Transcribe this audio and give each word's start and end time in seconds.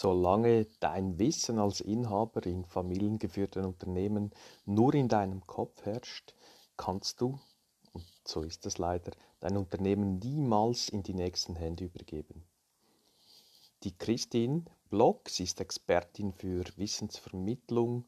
Solange 0.00 0.66
dein 0.78 1.18
Wissen 1.18 1.58
als 1.58 1.80
Inhaber 1.80 2.46
in 2.46 2.64
familiengeführten 2.64 3.64
Unternehmen 3.64 4.30
nur 4.64 4.94
in 4.94 5.08
deinem 5.08 5.44
Kopf 5.44 5.84
herrscht, 5.84 6.34
kannst 6.76 7.20
du, 7.20 7.40
und 7.92 8.04
so 8.24 8.42
ist 8.42 8.64
es 8.66 8.78
leider, 8.78 9.10
dein 9.40 9.56
Unternehmen 9.56 10.20
niemals 10.20 10.88
in 10.88 11.02
die 11.02 11.14
nächsten 11.14 11.56
Hände 11.56 11.86
übergeben. 11.86 12.44
Die 13.82 13.98
Christine 13.98 14.66
Block, 14.88 15.28
sie 15.28 15.42
ist 15.42 15.60
Expertin 15.60 16.32
für 16.32 16.62
Wissensvermittlung 16.76 18.04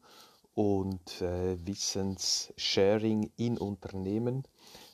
und 0.53 1.21
äh, 1.21 1.57
Wissenssharing 1.67 3.33
in 3.35 3.57
Unternehmen, 3.57 4.47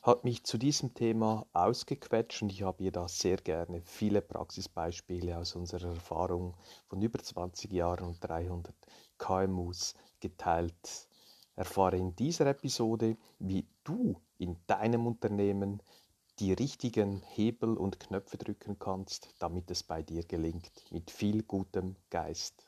hat 0.08 0.24
mich 0.24 0.42
zu 0.42 0.56
diesem 0.56 0.94
Thema 0.94 1.46
ausgequetscht 1.52 2.40
und 2.40 2.50
ich 2.50 2.62
habe 2.62 2.82
ihr 2.82 2.92
da 2.92 3.08
sehr 3.08 3.36
gerne 3.36 3.82
viele 3.82 4.22
Praxisbeispiele 4.22 5.36
aus 5.36 5.54
unserer 5.54 5.88
Erfahrung 5.88 6.54
von 6.86 7.02
über 7.02 7.18
20 7.18 7.70
Jahren 7.70 8.06
und 8.06 8.24
300 8.24 8.74
KMUs 9.18 9.92
geteilt. 10.18 11.08
Erfahre 11.56 11.98
in 11.98 12.16
dieser 12.16 12.46
Episode, 12.46 13.18
wie 13.38 13.66
du 13.84 14.18
in 14.38 14.56
deinem 14.66 15.06
Unternehmen 15.06 15.82
die 16.38 16.54
richtigen 16.54 17.20
Hebel 17.20 17.76
und 17.76 18.00
Knöpfe 18.00 18.38
drücken 18.38 18.78
kannst, 18.78 19.34
damit 19.40 19.70
es 19.70 19.82
bei 19.82 20.02
dir 20.02 20.24
gelingt, 20.24 20.72
mit 20.90 21.10
viel 21.10 21.42
gutem 21.42 21.96
Geist. 22.08 22.67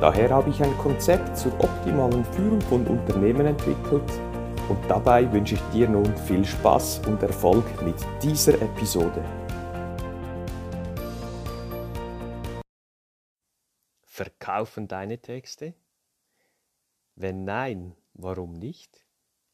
Daher 0.00 0.30
habe 0.30 0.48
ich 0.48 0.62
ein 0.62 0.78
Konzept 0.78 1.36
zur 1.36 1.52
optimalen 1.60 2.24
Führung 2.24 2.58
von 2.62 2.86
Unternehmen 2.86 3.44
entwickelt 3.44 4.10
und 4.70 4.82
dabei 4.88 5.30
wünsche 5.30 5.56
ich 5.56 5.60
dir 5.74 5.90
nun 5.90 6.16
viel 6.16 6.42
Spaß 6.42 7.00
und 7.06 7.22
Erfolg 7.22 7.66
mit 7.82 7.96
dieser 8.22 8.54
Episode. 8.62 9.22
Verkaufen 14.00 14.88
deine 14.88 15.18
Texte? 15.18 15.74
Wenn 17.14 17.44
nein, 17.44 17.94
warum 18.14 18.54
nicht? 18.54 19.04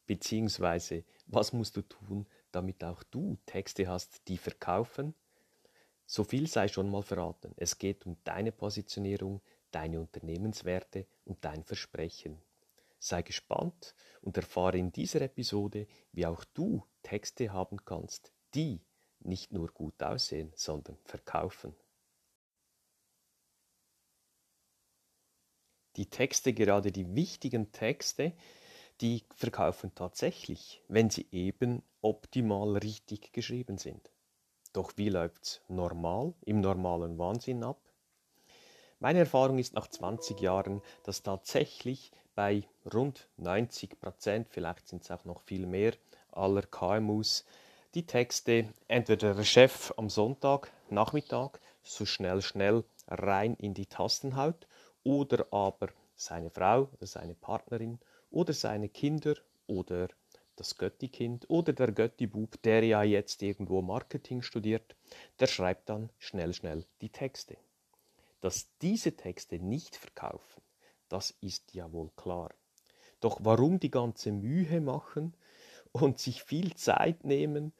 Beziehungsweise, 0.05 1.03
was 1.25 1.51
musst 1.51 1.75
du 1.75 1.81
tun, 1.81 2.25
damit 2.53 2.85
auch 2.85 3.03
du 3.03 3.37
Texte 3.45 3.89
hast, 3.89 4.25
die 4.29 4.37
verkaufen? 4.37 5.13
So 6.05 6.23
viel 6.23 6.47
sei 6.47 6.69
schon 6.69 6.89
mal 6.89 7.03
verraten. 7.03 7.51
Es 7.57 7.77
geht 7.77 8.05
um 8.05 8.15
deine 8.23 8.53
Positionierung, 8.53 9.41
deine 9.71 9.99
Unternehmenswerte 9.99 11.07
und 11.25 11.43
dein 11.43 11.63
Versprechen. 11.63 12.41
Sei 12.99 13.21
gespannt 13.21 13.95
und 14.21 14.37
erfahre 14.37 14.77
in 14.77 14.91
dieser 14.91 15.21
Episode, 15.21 15.87
wie 16.11 16.25
auch 16.25 16.43
du 16.53 16.83
Texte 17.03 17.53
haben 17.53 17.83
kannst, 17.85 18.33
die 18.53 18.81
nicht 19.19 19.51
nur 19.51 19.71
gut 19.71 20.01
aussehen, 20.01 20.51
sondern 20.55 20.97
verkaufen. 21.03 21.75
die 25.97 26.09
Texte, 26.09 26.53
gerade 26.53 26.91
die 26.91 27.15
wichtigen 27.15 27.71
Texte, 27.71 28.33
die 29.01 29.23
verkaufen 29.35 29.93
tatsächlich, 29.93 30.83
wenn 30.87 31.09
sie 31.09 31.27
eben 31.31 31.83
optimal 32.01 32.77
richtig 32.77 33.33
geschrieben 33.33 33.77
sind. 33.77 34.11
Doch 34.73 34.93
wie 34.95 35.09
läuft 35.09 35.43
es 35.43 35.61
normal, 35.67 36.33
im 36.45 36.61
normalen 36.61 37.17
Wahnsinn 37.17 37.63
ab? 37.63 37.81
Meine 38.99 39.19
Erfahrung 39.19 39.59
ist 39.59 39.75
nach 39.75 39.87
20 39.87 40.41
Jahren, 40.41 40.81
dass 41.03 41.21
tatsächlich 41.21 42.11
bei 42.33 42.63
rund 42.91 43.27
90 43.37 43.99
Prozent, 43.99 44.47
vielleicht 44.49 44.87
sind 44.87 45.03
es 45.03 45.11
auch 45.11 45.23
noch 45.23 45.41
viel 45.41 45.67
mehr, 45.67 45.93
aller 46.31 46.63
KMUs 46.63 47.45
die 47.93 48.07
Texte 48.07 48.73
entweder 48.87 49.35
der 49.35 49.43
Chef 49.43 49.93
am 49.97 50.09
Sonntag, 50.09 50.71
Nachmittag, 50.89 51.59
so 51.83 52.07
schnell, 52.07 52.41
schnell 52.41 52.83
rein 53.07 53.53
in 53.59 53.75
die 53.75 53.85
Tasten 53.85 54.35
haut 54.35 54.67
oder 55.03 55.45
aber 55.51 55.89
seine 56.15 56.49
Frau 56.49 56.89
oder 56.93 57.05
seine 57.05 57.35
Partnerin 57.35 57.99
oder 58.31 58.53
seine 58.53 58.89
Kinder 58.89 59.35
oder 59.67 60.07
das 60.55 60.75
Göttikind 60.75 61.47
oder 61.51 61.71
der 61.71 61.91
Göttibub, 61.91 62.59
der 62.63 62.83
ja 62.83 63.03
jetzt 63.03 63.43
irgendwo 63.43 63.83
Marketing 63.83 64.41
studiert, 64.41 64.95
der 65.39 65.45
schreibt 65.45 65.87
dann 65.87 66.09
schnell, 66.17 66.51
schnell 66.55 66.83
die 67.01 67.09
Texte. 67.09 67.57
Dass 68.41 68.69
diese 68.81 69.15
Texte 69.15 69.59
nicht 69.59 69.95
verkaufen, 69.95 70.61
das 71.09 71.31
ist 71.41 71.73
ja 71.73 71.91
wohl 71.91 72.11
klar. 72.15 72.53
Doch 73.19 73.39
warum 73.41 73.79
die 73.79 73.91
ganze 73.91 74.31
Mühe 74.31 74.79
machen 74.81 75.35
und 75.91 76.19
sich 76.19 76.43
viel 76.43 76.75
Zeit 76.75 77.23
nehmen 77.23 77.73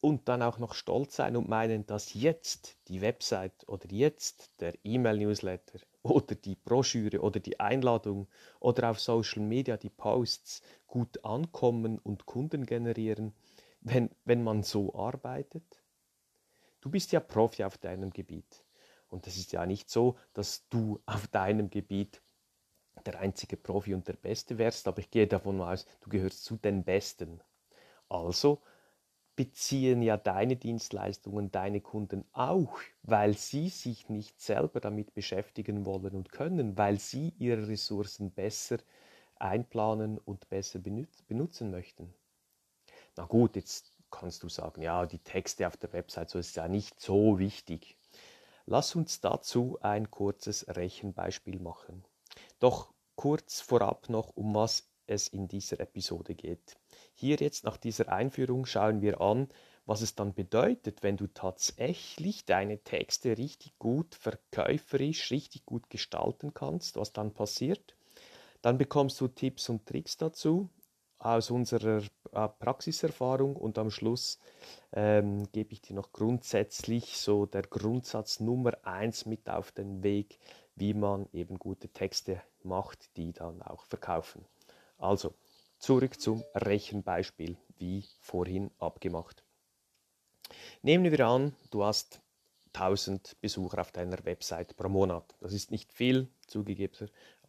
und 0.00 0.28
dann 0.28 0.42
auch 0.42 0.58
noch 0.58 0.74
stolz 0.74 1.16
sein 1.16 1.36
und 1.36 1.48
meinen, 1.48 1.86
dass 1.86 2.14
jetzt 2.14 2.76
die 2.88 3.00
Website 3.00 3.66
oder 3.66 3.90
jetzt 3.90 4.50
der 4.60 4.74
E-Mail-Newsletter 4.84 5.80
oder 6.02 6.34
die 6.34 6.56
Broschüre 6.56 7.20
oder 7.20 7.40
die 7.40 7.58
Einladung 7.58 8.28
oder 8.60 8.90
auf 8.90 9.00
Social 9.00 9.42
Media 9.42 9.76
die 9.78 9.90
Posts 9.90 10.62
gut 10.86 11.24
ankommen 11.24 11.98
und 11.98 12.26
Kunden 12.26 12.66
generieren, 12.66 13.34
wenn, 13.80 14.10
wenn 14.24 14.44
man 14.44 14.62
so 14.62 14.94
arbeitet? 14.94 15.82
Du 16.82 16.90
bist 16.90 17.12
ja 17.12 17.20
Profi 17.20 17.64
auf 17.64 17.78
deinem 17.78 18.10
Gebiet. 18.10 18.63
Und 19.14 19.28
es 19.28 19.36
ist 19.36 19.52
ja 19.52 19.64
nicht 19.64 19.88
so, 19.90 20.16
dass 20.32 20.68
du 20.70 21.00
auf 21.06 21.28
deinem 21.28 21.70
Gebiet 21.70 22.20
der 23.06 23.20
einzige 23.20 23.56
Profi 23.56 23.94
und 23.94 24.08
der 24.08 24.14
Beste 24.14 24.58
wärst, 24.58 24.88
aber 24.88 24.98
ich 24.98 25.10
gehe 25.10 25.28
davon 25.28 25.60
aus, 25.60 25.86
du 26.00 26.10
gehörst 26.10 26.44
zu 26.44 26.56
den 26.56 26.82
Besten. 26.82 27.40
Also 28.08 28.60
beziehen 29.36 30.02
ja 30.02 30.16
deine 30.16 30.56
Dienstleistungen 30.56 31.52
deine 31.52 31.80
Kunden 31.80 32.24
auch, 32.32 32.80
weil 33.04 33.34
sie 33.36 33.68
sich 33.68 34.08
nicht 34.08 34.40
selber 34.40 34.80
damit 34.80 35.14
beschäftigen 35.14 35.86
wollen 35.86 36.16
und 36.16 36.32
können, 36.32 36.76
weil 36.76 36.98
sie 36.98 37.34
ihre 37.38 37.68
Ressourcen 37.68 38.32
besser 38.32 38.78
einplanen 39.36 40.18
und 40.18 40.48
besser 40.48 40.80
benutzen 40.80 41.70
möchten. 41.70 42.12
Na 43.16 43.26
gut, 43.26 43.54
jetzt 43.54 43.96
kannst 44.10 44.42
du 44.42 44.48
sagen, 44.48 44.82
ja, 44.82 45.06
die 45.06 45.20
Texte 45.20 45.68
auf 45.68 45.76
der 45.76 45.92
Website, 45.92 46.30
so 46.30 46.40
ist 46.40 46.56
ja 46.56 46.66
nicht 46.66 47.00
so 47.00 47.38
wichtig. 47.38 47.96
Lass 48.66 48.94
uns 48.94 49.20
dazu 49.20 49.78
ein 49.82 50.10
kurzes 50.10 50.66
Rechenbeispiel 50.68 51.60
machen. 51.60 52.04
Doch 52.60 52.92
kurz 53.14 53.60
vorab 53.60 54.08
noch, 54.08 54.36
um 54.36 54.54
was 54.54 54.88
es 55.06 55.28
in 55.28 55.48
dieser 55.48 55.80
Episode 55.80 56.34
geht. 56.34 56.76
Hier 57.12 57.36
jetzt 57.36 57.64
nach 57.64 57.76
dieser 57.76 58.10
Einführung 58.10 58.64
schauen 58.64 59.02
wir 59.02 59.20
an, 59.20 59.48
was 59.86 60.00
es 60.00 60.14
dann 60.14 60.32
bedeutet, 60.32 61.02
wenn 61.02 61.18
du 61.18 61.26
tatsächlich 61.26 62.46
deine 62.46 62.78
Texte 62.78 63.36
richtig 63.36 63.78
gut 63.78 64.14
verkäuferisch, 64.14 65.30
richtig 65.30 65.66
gut 65.66 65.90
gestalten 65.90 66.54
kannst, 66.54 66.96
was 66.96 67.12
dann 67.12 67.34
passiert. 67.34 67.94
Dann 68.62 68.78
bekommst 68.78 69.20
du 69.20 69.28
Tipps 69.28 69.68
und 69.68 69.84
Tricks 69.84 70.16
dazu 70.16 70.70
aus 71.18 71.50
unserer 71.50 72.02
Praxiserfahrung 72.34 73.56
und 73.56 73.78
am 73.78 73.90
Schluss 73.90 74.38
ähm, 74.92 75.50
gebe 75.52 75.72
ich 75.72 75.80
dir 75.80 75.94
noch 75.94 76.12
grundsätzlich 76.12 77.18
so 77.18 77.46
der 77.46 77.62
Grundsatz 77.62 78.40
Nummer 78.40 78.72
eins 78.82 79.26
mit 79.26 79.48
auf 79.48 79.72
den 79.72 80.02
Weg, 80.02 80.38
wie 80.76 80.94
man 80.94 81.26
eben 81.32 81.58
gute 81.58 81.88
Texte 81.88 82.42
macht, 82.62 83.16
die 83.16 83.32
dann 83.32 83.62
auch 83.62 83.84
verkaufen. 83.84 84.44
Also, 84.98 85.34
zurück 85.78 86.20
zum 86.20 86.42
Rechenbeispiel, 86.54 87.56
wie 87.78 88.04
vorhin 88.20 88.70
abgemacht. 88.78 89.44
Nehmen 90.82 91.10
wir 91.10 91.26
an, 91.26 91.54
du 91.70 91.84
hast 91.84 92.20
1000 92.74 93.40
Besucher 93.40 93.80
auf 93.80 93.92
deiner 93.92 94.24
Website 94.24 94.76
pro 94.76 94.88
Monat. 94.88 95.34
Das 95.40 95.52
ist 95.52 95.70
nicht 95.70 95.92
viel, 95.92 96.28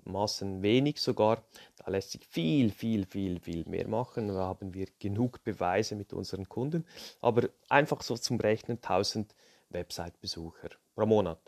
zugegebenermaßen 0.06 0.62
wenig 0.62 1.02
sogar. 1.02 1.44
Da 1.78 1.92
lässt 1.92 2.12
sich 2.12 2.26
viel, 2.26 2.72
viel, 2.72 3.06
viel, 3.06 3.40
viel 3.40 3.66
mehr 3.66 3.88
machen. 3.88 4.28
Da 4.28 4.36
haben 4.36 4.74
wir 4.74 4.88
genug 5.00 5.44
Beweise 5.44 5.96
mit 5.96 6.14
unseren 6.14 6.48
Kunden. 6.48 6.86
Aber 7.22 7.50
einfach 7.70 8.02
so 8.02 8.16
zum 8.16 8.40
Rechnen 8.40 8.78
1000 8.78 9.36
Website-Besucher 9.70 10.70
pro 10.96 11.06
Monat. 11.06 11.40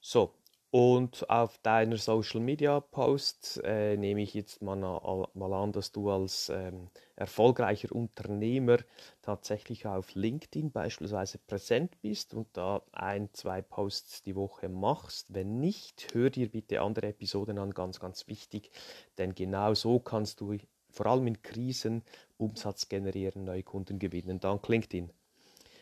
So, 0.00 0.34
Und 0.72 1.28
auf 1.28 1.58
deiner 1.58 1.96
Social 1.96 2.38
Media 2.38 2.78
Post 2.78 3.60
äh, 3.64 3.96
nehme 3.96 4.22
ich 4.22 4.34
jetzt 4.34 4.62
mal, 4.62 4.76
mal, 4.76 5.52
an, 5.52 5.72
dass 5.72 5.90
du 5.90 6.10
als 6.10 6.48
ähm, 6.48 6.90
erfolgreicher 7.16 7.90
Unternehmer 7.90 8.78
tatsächlich 9.20 9.86
auf 9.86 10.14
LinkedIn 10.14 10.70
beispielsweise 10.70 11.38
präsent 11.38 12.00
bist 12.02 12.34
und 12.34 12.46
da 12.52 12.82
ein, 12.92 13.30
zwei 13.32 13.62
Posts 13.62 14.22
die 14.22 14.36
Woche 14.36 14.68
machst. 14.68 15.34
Wenn 15.34 15.58
nicht, 15.58 16.06
hör 16.14 16.30
dir 16.30 16.48
bitte 16.48 16.82
andere 16.82 17.08
Episoden 17.08 17.58
an, 17.58 17.72
ganz, 17.72 17.98
ganz 17.98 18.28
wichtig, 18.28 18.70
denn 19.18 19.34
genau 19.34 19.74
so 19.74 19.98
kannst 19.98 20.40
du 20.40 20.56
vor 20.88 21.06
allem 21.06 21.26
in 21.26 21.42
Krisen 21.42 22.02
Umsatz 22.36 22.88
generieren, 22.88 23.42
neue 23.44 23.64
Kunden 23.64 23.98
gewinnen, 23.98 24.38
dank 24.38 24.68
LinkedIn. 24.68 25.10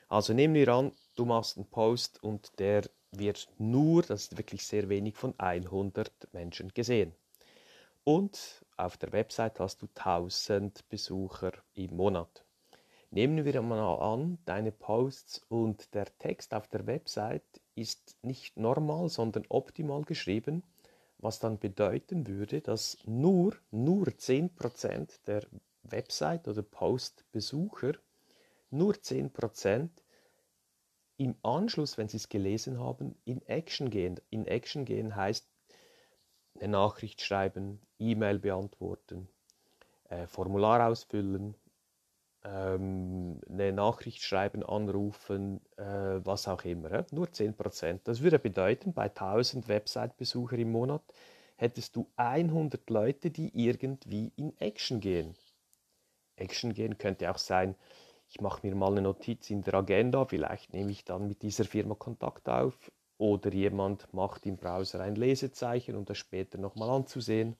Also 0.08 0.32
nehmen 0.32 0.54
wir 0.54 0.68
an, 0.68 0.92
du 1.14 1.26
machst 1.26 1.58
einen 1.58 1.66
Post 1.66 2.22
und 2.22 2.58
der 2.58 2.84
wird 3.12 3.48
nur, 3.58 4.02
das 4.02 4.24
ist 4.24 4.38
wirklich 4.38 4.66
sehr 4.66 4.88
wenig, 4.88 5.16
von 5.16 5.34
100 5.38 6.32
Menschen 6.32 6.68
gesehen. 6.74 7.14
Und 8.04 8.64
auf 8.76 8.96
der 8.96 9.12
Website 9.12 9.60
hast 9.60 9.82
du 9.82 9.88
1000 9.94 10.88
Besucher 10.88 11.52
im 11.74 11.96
Monat. 11.96 12.44
Nehmen 13.10 13.44
wir 13.44 13.62
mal 13.62 13.96
an, 13.96 14.38
deine 14.44 14.70
Posts 14.70 15.46
und 15.48 15.94
der 15.94 16.06
Text 16.18 16.52
auf 16.52 16.68
der 16.68 16.86
Website 16.86 17.60
ist 17.74 18.16
nicht 18.22 18.58
normal, 18.58 19.08
sondern 19.08 19.44
optimal 19.48 20.02
geschrieben, 20.02 20.62
was 21.18 21.38
dann 21.38 21.58
bedeuten 21.58 22.26
würde, 22.26 22.60
dass 22.60 22.98
nur, 23.04 23.56
nur 23.70 24.06
10% 24.08 25.20
der 25.26 25.46
Website- 25.82 26.48
oder 26.48 26.62
Post-Besucher, 26.62 27.92
nur 28.70 28.94
10% 28.94 29.90
im 31.18 31.34
Anschluss, 31.42 31.98
wenn 31.98 32.08
Sie 32.08 32.16
es 32.16 32.28
gelesen 32.28 32.80
haben, 32.80 33.14
in 33.24 33.42
Action 33.46 33.90
gehen. 33.90 34.20
In 34.30 34.46
Action 34.46 34.84
gehen 34.84 35.14
heißt 35.14 35.46
eine 36.54 36.68
Nachricht 36.68 37.20
schreiben, 37.20 37.80
E-Mail 37.98 38.38
beantworten, 38.38 39.28
äh, 40.08 40.26
Formular 40.26 40.88
ausfüllen, 40.88 41.54
ähm, 42.44 43.40
eine 43.48 43.72
Nachricht 43.72 44.22
schreiben, 44.22 44.62
anrufen, 44.62 45.60
äh, 45.76 45.84
was 46.24 46.46
auch 46.46 46.64
immer. 46.64 46.92
Äh? 46.92 47.04
Nur 47.10 47.32
10%. 47.32 48.06
Das 48.06 48.22
würde 48.22 48.38
bedeuten, 48.38 48.92
bei 48.92 49.08
1000 49.08 49.68
Website-Besucher 49.68 50.56
im 50.56 50.70
Monat 50.70 51.02
hättest 51.56 51.96
du 51.96 52.08
100 52.16 52.88
Leute, 52.90 53.30
die 53.30 53.50
irgendwie 53.54 54.32
in 54.36 54.56
Action 54.58 55.00
gehen. 55.00 55.34
Action 56.36 56.72
gehen 56.72 56.96
könnte 56.98 57.28
auch 57.30 57.38
sein, 57.38 57.74
ich 58.28 58.40
mache 58.40 58.66
mir 58.66 58.74
mal 58.74 58.90
eine 58.90 59.02
Notiz 59.02 59.48
in 59.50 59.62
der 59.62 59.74
Agenda, 59.74 60.26
vielleicht 60.26 60.72
nehme 60.72 60.90
ich 60.90 61.04
dann 61.04 61.26
mit 61.26 61.42
dieser 61.42 61.64
Firma 61.64 61.94
Kontakt 61.94 62.48
auf. 62.48 62.92
Oder 63.16 63.52
jemand 63.52 64.12
macht 64.14 64.46
im 64.46 64.56
Browser 64.56 65.00
ein 65.00 65.16
Lesezeichen, 65.16 65.96
um 65.96 66.04
das 66.04 66.18
später 66.18 66.58
nochmal 66.58 66.90
anzusehen. 66.90 67.56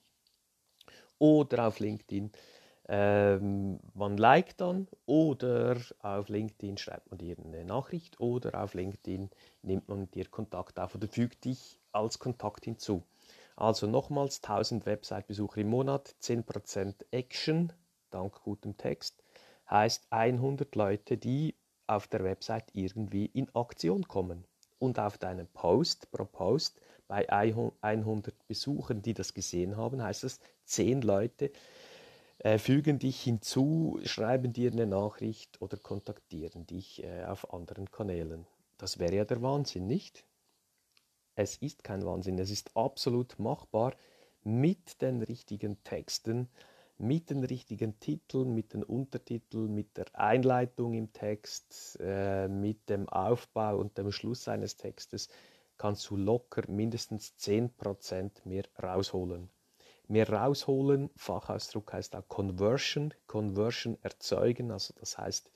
Oder 1.17 1.67
auf 1.67 1.79
LinkedIn, 1.79 2.31
ähm, 2.87 3.79
man 3.93 4.15
liked 4.15 4.61
dann. 4.61 4.87
Oder 5.05 5.77
auf 6.01 6.29
LinkedIn 6.29 6.77
schreibt 6.77 7.09
man 7.09 7.17
dir 7.17 7.35
eine 7.37 7.65
Nachricht. 7.65 8.19
Oder 8.21 8.63
auf 8.63 8.73
LinkedIn 8.73 9.29
nimmt 9.63 9.89
man 9.89 10.01
mit 10.01 10.15
dir 10.15 10.25
Kontakt 10.29 10.79
auf 10.79 10.95
oder 10.95 11.07
fügt 11.07 11.43
dich 11.43 11.79
als 11.91 12.19
Kontakt 12.19 12.63
hinzu. 12.63 13.03
Also 13.57 13.87
nochmals 13.87 14.41
1000 14.41 14.85
Website-Besucher 14.85 15.61
im 15.61 15.69
Monat, 15.69 16.15
10% 16.21 17.05
Action 17.11 17.73
dank 18.11 18.41
gutem 18.43 18.77
Text 18.77 19.18
heißt 19.69 20.07
100 20.11 20.75
Leute, 20.75 21.17
die 21.17 21.55
auf 21.87 22.07
der 22.07 22.23
Website 22.23 22.65
irgendwie 22.73 23.25
in 23.25 23.53
Aktion 23.55 24.07
kommen. 24.07 24.45
Und 24.77 24.99
auf 24.99 25.17
deinem 25.17 25.47
Post, 25.47 26.09
pro 26.11 26.25
Post, 26.25 26.79
bei 27.07 27.29
100 27.29 28.47
Besuchern, 28.47 29.01
die 29.01 29.13
das 29.13 29.33
gesehen 29.33 29.75
haben, 29.75 30.01
heißt 30.01 30.23
es, 30.23 30.39
10 30.65 31.01
Leute 31.01 31.51
äh, 32.39 32.57
fügen 32.57 32.99
dich 32.99 33.21
hinzu, 33.21 33.99
schreiben 34.03 34.53
dir 34.53 34.71
eine 34.71 34.87
Nachricht 34.87 35.61
oder 35.61 35.77
kontaktieren 35.77 36.65
dich 36.65 37.03
äh, 37.03 37.25
auf 37.25 37.53
anderen 37.53 37.91
Kanälen. 37.91 38.45
Das 38.77 38.99
wäre 38.99 39.15
ja 39.15 39.25
der 39.25 39.41
Wahnsinn, 39.41 39.87
nicht? 39.87 40.23
Es 41.35 41.57
ist 41.57 41.83
kein 41.83 42.05
Wahnsinn, 42.05 42.37
es 42.39 42.49
ist 42.49 42.75
absolut 42.77 43.39
machbar 43.39 43.93
mit 44.43 45.01
den 45.01 45.21
richtigen 45.21 45.83
Texten 45.83 46.47
mit 46.99 47.29
den 47.29 47.43
richtigen 47.43 47.99
Titeln, 47.99 48.53
mit 48.53 48.73
den 48.73 48.83
Untertiteln, 48.83 49.73
mit 49.73 49.97
der 49.97 50.07
Einleitung 50.13 50.93
im 50.93 51.13
Text, 51.13 51.97
äh, 52.01 52.47
mit 52.47 52.89
dem 52.89 53.07
Aufbau 53.09 53.77
und 53.77 53.97
dem 53.97 54.11
Schluss 54.11 54.47
eines 54.47 54.75
Textes 54.75 55.29
kannst 55.77 56.09
du 56.09 56.17
locker 56.17 56.69
mindestens 56.69 57.35
10% 57.37 58.45
mehr 58.45 58.65
rausholen. 58.83 59.49
Mehr 60.07 60.29
rausholen, 60.29 61.09
Fachausdruck 61.15 61.93
heißt 61.93 62.15
auch 62.15 62.27
Conversion, 62.27 63.13
Conversion 63.27 63.97
erzeugen, 64.01 64.71
also 64.71 64.93
das 64.99 65.17
heißt, 65.17 65.51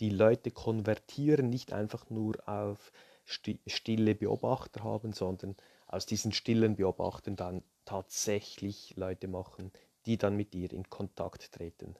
die 0.00 0.10
Leute 0.10 0.50
konvertieren 0.50 1.50
nicht 1.50 1.72
einfach 1.72 2.08
nur 2.08 2.36
auf 2.48 2.92
stille 3.24 4.14
Beobachter 4.14 4.84
haben, 4.84 5.12
sondern 5.12 5.56
aus 5.88 6.06
diesen 6.06 6.32
stillen 6.32 6.76
Beobachtern 6.76 7.36
dann 7.36 7.62
tatsächlich 7.84 8.94
Leute 8.96 9.28
machen, 9.28 9.72
die 10.06 10.16
dann 10.16 10.36
mit 10.36 10.54
dir 10.54 10.72
in 10.72 10.88
Kontakt 10.88 11.52
treten. 11.52 11.96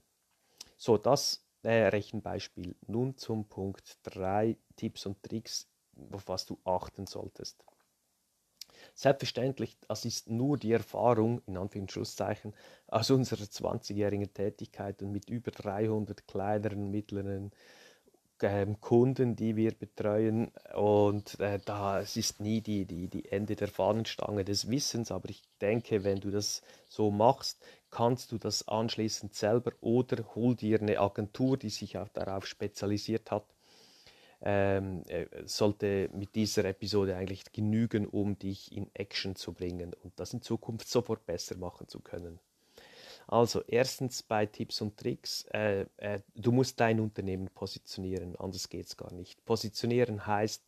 So, 0.76 0.98
das 0.98 1.44
äh, 1.62 1.88
Rechenbeispiel. 1.88 2.76
Nun 2.86 3.16
zum 3.16 3.48
Punkt 3.48 3.98
3 4.04 4.56
Tipps 4.76 5.06
und 5.06 5.22
Tricks, 5.22 5.68
auf 6.12 6.28
was 6.28 6.46
du 6.46 6.58
achten 6.64 7.06
solltest. 7.06 7.64
Selbstverständlich, 8.94 9.78
das 9.88 10.04
ist 10.04 10.30
nur 10.30 10.58
die 10.58 10.72
Erfahrung, 10.72 11.40
in 11.46 11.56
Anführungszeichen, 11.56 12.54
aus 12.86 13.10
unserer 13.10 13.44
20-jährigen 13.44 14.32
Tätigkeit 14.32 15.02
und 15.02 15.12
mit 15.12 15.28
über 15.28 15.50
300 15.50 16.26
kleineren, 16.26 16.90
mittleren 16.90 17.44
ähm, 17.44 17.50
Kunden, 18.38 19.36
die 19.36 19.56
wir 19.56 19.72
betreuen. 19.72 20.50
Und 20.74 21.40
äh, 21.40 21.58
da 21.64 22.00
es 22.00 22.16
ist 22.16 22.40
nie 22.40 22.60
die, 22.60 22.84
die, 22.84 23.08
die 23.08 23.30
Ende 23.30 23.56
der 23.56 23.68
Fahnenstange 23.68 24.44
des 24.44 24.70
Wissens, 24.70 25.10
aber 25.10 25.30
ich 25.30 25.42
denke, 25.60 26.04
wenn 26.04 26.20
du 26.20 26.30
das 26.30 26.62
so 26.88 27.10
machst, 27.10 27.64
kannst 27.90 28.32
du 28.32 28.38
das 28.38 28.68
anschließend 28.68 29.34
selber 29.34 29.72
oder 29.80 30.34
hol 30.34 30.54
dir 30.54 30.80
eine 30.80 30.98
Agentur, 31.00 31.56
die 31.56 31.70
sich 31.70 31.98
auch 31.98 32.08
darauf 32.08 32.46
spezialisiert 32.46 33.30
hat. 33.30 33.46
Ähm, 34.42 35.02
äh, 35.08 35.26
sollte 35.46 36.10
mit 36.12 36.34
dieser 36.34 36.66
Episode 36.66 37.16
eigentlich 37.16 37.52
genügen, 37.52 38.06
um 38.06 38.38
dich 38.38 38.70
in 38.70 38.90
Action 38.94 39.34
zu 39.34 39.54
bringen 39.54 39.94
und 40.02 40.20
das 40.20 40.34
in 40.34 40.42
Zukunft 40.42 40.88
sofort 40.88 41.24
besser 41.24 41.56
machen 41.56 41.88
zu 41.88 42.00
können. 42.00 42.38
Also 43.28 43.62
erstens 43.66 44.22
bei 44.22 44.46
Tipps 44.46 44.80
und 44.80 44.96
Tricks, 44.96 45.44
äh, 45.52 45.86
äh, 45.96 46.20
du 46.34 46.52
musst 46.52 46.78
dein 46.78 47.00
Unternehmen 47.00 47.48
positionieren, 47.48 48.36
anders 48.36 48.68
geht 48.68 48.86
es 48.86 48.96
gar 48.96 49.12
nicht. 49.12 49.44
Positionieren 49.44 50.26
heißt, 50.26 50.62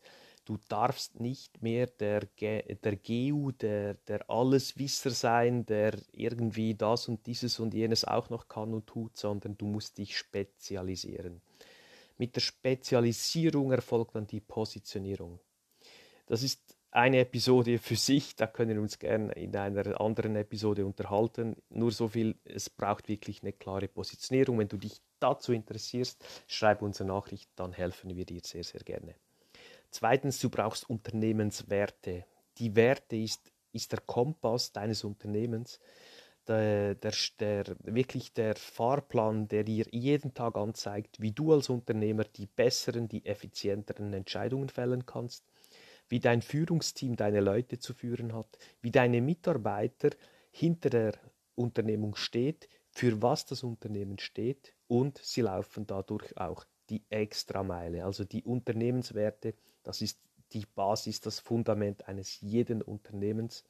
du 0.45 0.59
darfst 0.69 1.21
nicht 1.21 1.63
mehr 1.63 1.87
der, 1.87 2.27
der 2.41 2.97
GU, 2.97 3.53
der, 3.53 3.95
der 3.95 4.29
Alleswisser 4.29 5.11
sein, 5.11 5.67
der 5.67 5.97
irgendwie 6.11 6.75
das 6.75 7.07
und 7.07 7.27
dieses 7.27 7.61
und 7.61 7.75
jenes 7.75 8.05
auch 8.05 8.29
noch 8.29 8.49
kann 8.49 8.75
und 8.75 8.87
tut, 8.87 9.17
sondern 9.17 9.57
du 9.57 9.67
musst 9.67 9.99
dich 9.99 10.17
spezialisieren. 10.19 11.41
Mit 12.17 12.35
der 12.35 12.41
Spezialisierung 12.41 13.71
erfolgt 13.71 14.17
dann 14.17 14.27
die 14.27 14.41
Positionierung. 14.41 15.39
Das 16.27 16.43
ist 16.43 16.78
eine 16.91 17.19
Episode 17.19 17.79
für 17.79 17.97
sich, 17.97 18.35
da 18.37 18.47
können 18.47 18.77
wir 18.77 18.83
uns 18.83 18.99
gerne 18.99 19.33
in 19.33 19.55
einer 19.55 20.01
anderen 20.01 20.37
Episode 20.37 20.87
unterhalten. 20.87 21.57
Nur 21.69 21.93
so 21.93 22.09
viel, 22.09 22.37
es 22.45 22.71
braucht 22.71 23.09
wirklich 23.09 23.43
eine 23.43 23.53
klare 23.53 23.89
Positionierung. 23.89 24.59
Wenn 24.59 24.69
du 24.69 24.79
dich 24.79 25.01
dazu 25.21 25.53
interessierst, 25.53 26.25
schreib 26.47 26.81
uns 26.81 27.01
eine 27.01 27.13
Nachricht, 27.13 27.51
dann 27.57 27.73
helfen 27.73 28.17
wir 28.17 28.25
dir 28.25 28.41
sehr, 28.43 28.65
sehr 28.65 28.81
gerne. 28.81 29.15
Zweitens, 29.91 30.41
du 30.41 30.49
brauchst 30.49 30.89
Unternehmenswerte. 30.89 32.25
Die 32.59 32.75
Werte 32.75 33.17
ist, 33.17 33.53
ist 33.73 33.93
der 33.93 34.01
Kompass 34.01 34.73
deines 34.73 35.05
Unternehmens, 35.05 35.81
der, 36.47 36.95
der, 36.95 37.13
der, 37.39 37.77
wirklich 37.83 38.33
der 38.33 38.57
Fahrplan, 38.57 39.49
der 39.49 39.65
dir 39.65 39.85
jeden 39.91 40.33
Tag 40.33 40.57
anzeigt, 40.57 41.21
wie 41.21 41.33
du 41.33 41.53
als 41.53 41.69
Unternehmer 41.69 42.25
die 42.25 42.47
besseren, 42.47 43.09
die 43.09 43.27
effizienteren 43.27 44.15
Entscheidungen 44.15 44.71
fällen 44.71 45.05
kannst 45.05 45.45
wie 46.09 46.21
dein 46.21 46.43
Führungsteam 46.43 47.17
deine 47.17 47.41
Leute 47.41 47.79
zu 47.79 47.95
führen 47.95 48.35
hat, 48.35 48.59
wie 48.81 48.91
deine 48.91 49.21
Mitarbeiter 49.21 50.11
hinter 50.51 50.91
der 50.91 51.13
Unternehmung 51.55 52.17
steht, 52.17 52.69
für 52.91 53.21
was 53.23 53.47
das 53.47 53.63
Unternehmen 53.63 54.19
steht 54.19 54.75
und 54.87 55.19
sie 55.19 55.43
laufen 55.43 55.87
dadurch 55.87 56.37
auch 56.37 56.65
die 56.91 57.05
Extrameile. 57.11 58.05
Also 58.05 58.25
die 58.25 58.43
Unternehmenswerte, 58.43 59.55
das 59.83 60.01
ist 60.01 60.21
die 60.53 60.65
Basis, 60.75 61.21
das 61.21 61.41
Fundament 61.41 62.09
eines 62.09 62.41
jeden 62.41 62.81
Unternehmens 62.81 63.65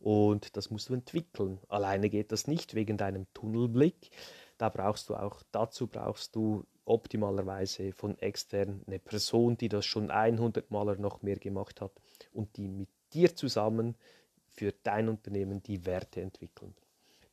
und 0.00 0.56
das 0.56 0.70
musst 0.70 0.88
du 0.88 0.94
entwickeln. 0.94 1.60
Alleine 1.68 2.08
geht 2.10 2.32
das 2.32 2.46
nicht 2.46 2.74
wegen 2.74 2.96
deinem 2.96 3.26
Tunnelblick. 3.34 4.10
Da 4.58 4.68
brauchst 4.68 5.08
du 5.08 5.16
auch, 5.16 5.42
dazu 5.52 5.86
brauchst 5.86 6.34
du 6.36 6.64
optimalerweise 6.84 7.92
von 7.92 8.18
extern 8.18 8.82
eine 8.86 8.98
Person, 8.98 9.56
die 9.56 9.68
das 9.68 9.86
schon 9.86 10.10
100 10.10 10.70
Mal 10.70 10.96
noch 10.96 11.22
mehr 11.22 11.36
gemacht 11.36 11.80
hat 11.80 11.92
und 12.32 12.56
die 12.56 12.68
mit 12.68 12.88
dir 13.12 13.34
zusammen 13.34 13.96
für 14.48 14.72
dein 14.82 15.08
Unternehmen 15.08 15.62
die 15.62 15.84
Werte 15.86 16.20
entwickeln. 16.20 16.74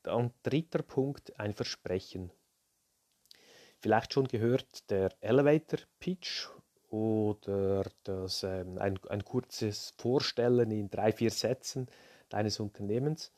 Dann 0.03 0.31
dritter 0.43 0.81
Punkt, 0.81 1.39
ein 1.39 1.53
Versprechen. 1.53 2.31
Vielleicht 3.79 4.13
schon 4.13 4.27
gehört 4.27 4.89
der 4.89 5.11
Elevator 5.21 5.79
Pitch 5.99 6.47
oder 6.89 7.83
das, 8.03 8.43
ähm, 8.43 8.77
ein, 8.77 8.99
ein 9.09 9.23
kurzes 9.23 9.93
Vorstellen 9.97 10.71
in 10.71 10.89
drei, 10.89 11.11
vier 11.11 11.31
Sätzen 11.31 11.87
deines 12.29 12.59
Unternehmens. 12.59 13.31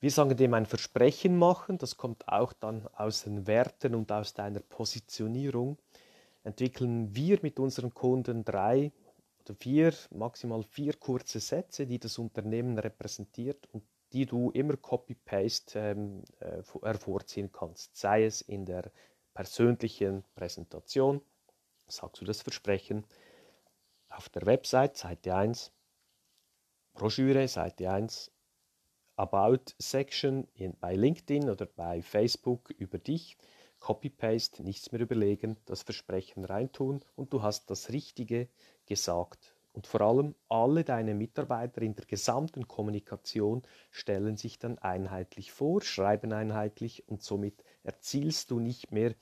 Wir 0.00 0.12
sagen 0.12 0.36
dem 0.36 0.54
ein 0.54 0.66
Versprechen 0.66 1.36
machen, 1.36 1.76
das 1.76 1.96
kommt 1.96 2.28
auch 2.28 2.52
dann 2.52 2.86
aus 2.94 3.24
den 3.24 3.48
Werten 3.48 3.96
und 3.96 4.12
aus 4.12 4.32
deiner 4.32 4.60
Positionierung. 4.60 5.76
Entwickeln 6.44 7.14
wir 7.16 7.40
mit 7.42 7.58
unseren 7.58 7.92
Kunden 7.92 8.44
drei 8.44 8.92
oder 9.40 9.56
vier, 9.56 9.92
maximal 10.10 10.62
vier 10.62 10.94
kurze 10.94 11.40
Sätze, 11.40 11.84
die 11.84 11.98
das 11.98 12.16
Unternehmen 12.18 12.78
repräsentiert 12.78 13.68
und 13.72 13.82
die 14.12 14.24
du 14.24 14.50
immer 14.52 14.76
Copy-Paste 14.76 15.78
ähm, 15.78 16.22
äh, 16.38 16.62
hervorziehen 16.82 17.50
kannst, 17.50 17.96
sei 17.96 18.24
es 18.24 18.40
in 18.40 18.64
der 18.64 18.92
persönlichen 19.34 20.24
Präsentation, 20.36 21.20
sagst 21.88 22.20
du 22.20 22.24
das 22.24 22.40
Versprechen, 22.42 23.04
auf 24.08 24.28
der 24.28 24.46
Website, 24.46 24.96
Seite 24.96 25.34
1, 25.34 25.72
Broschüre, 26.94 27.48
Seite 27.48 27.90
1, 27.90 28.30
About 29.18 29.74
Section 29.78 30.46
in, 30.54 30.76
bei 30.78 30.94
LinkedIn 30.94 31.50
oder 31.50 31.66
bei 31.66 32.02
Facebook 32.02 32.70
über 32.70 32.98
dich, 32.98 33.36
Copy-Paste, 33.80 34.62
nichts 34.62 34.92
mehr 34.92 35.00
überlegen, 35.00 35.56
das 35.66 35.82
Versprechen 35.82 36.44
reintun 36.44 37.00
und 37.16 37.32
du 37.32 37.42
hast 37.42 37.68
das 37.68 37.90
Richtige 37.90 38.48
gesagt. 38.86 39.56
Und 39.72 39.88
vor 39.88 40.02
allem 40.02 40.36
alle 40.48 40.84
deine 40.84 41.14
Mitarbeiter 41.14 41.82
in 41.82 41.96
der 41.96 42.04
gesamten 42.04 42.68
Kommunikation 42.68 43.62
stellen 43.90 44.36
sich 44.36 44.60
dann 44.60 44.78
einheitlich 44.78 45.50
vor, 45.50 45.82
schreiben 45.82 46.32
einheitlich 46.32 47.08
und 47.08 47.20
somit 47.22 47.64
erzielst 47.82 48.52
du 48.52 48.60
nicht 48.60 48.92
mehr 48.92 49.14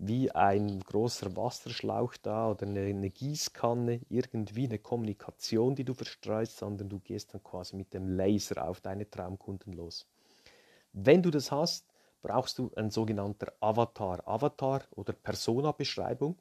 wie 0.00 0.30
ein 0.30 0.78
großer 0.78 1.36
Wasserschlauch 1.36 2.16
da 2.22 2.50
oder 2.50 2.66
eine, 2.66 2.82
eine, 2.82 3.10
Gießkanne, 3.10 4.00
irgendwie 4.08 4.66
eine 4.66 4.78
Kommunikation, 4.78 5.74
die 5.74 5.84
du 5.84 5.92
verstreust, 5.92 6.56
sondern 6.56 6.88
du 6.88 7.00
gehst 7.00 7.34
dann 7.34 7.42
quasi 7.42 7.74
mit 7.74 7.92
dem 7.92 8.06
Laser 8.06 8.68
auf 8.68 8.80
deine 8.80 9.10
Traumkunden 9.10 9.72
los. 9.72 10.06
Wenn 10.92 11.20
du 11.20 11.30
das 11.32 11.50
hast, 11.50 11.84
brauchst 12.22 12.58
du 12.58 12.70
ein 12.76 12.90
sogenannter 12.90 13.52
Avatar, 13.58 14.26
Avatar 14.26 14.82
oder 14.92 15.12
Persona-Beschreibung, 15.12 16.36